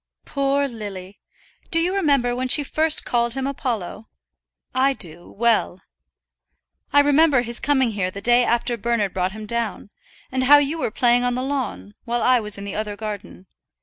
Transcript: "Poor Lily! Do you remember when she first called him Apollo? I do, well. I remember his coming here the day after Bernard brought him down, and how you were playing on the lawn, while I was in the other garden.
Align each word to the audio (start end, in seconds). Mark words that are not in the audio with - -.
"Poor 0.25 0.67
Lily! 0.67 1.19
Do 1.69 1.77
you 1.77 1.93
remember 1.93 2.35
when 2.35 2.47
she 2.47 2.63
first 2.63 3.05
called 3.05 3.35
him 3.35 3.45
Apollo? 3.45 4.09
I 4.73 4.93
do, 4.93 5.29
well. 5.29 5.83
I 6.91 7.01
remember 7.01 7.43
his 7.43 7.59
coming 7.59 7.91
here 7.91 8.09
the 8.09 8.19
day 8.19 8.43
after 8.43 8.77
Bernard 8.77 9.13
brought 9.13 9.33
him 9.33 9.45
down, 9.45 9.91
and 10.31 10.45
how 10.45 10.57
you 10.57 10.79
were 10.79 10.89
playing 10.89 11.23
on 11.23 11.35
the 11.35 11.43
lawn, 11.43 11.93
while 12.05 12.23
I 12.23 12.39
was 12.39 12.57
in 12.57 12.63
the 12.63 12.73
other 12.73 12.95
garden. 12.95 13.45